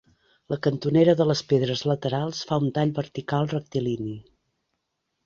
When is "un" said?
2.63-2.71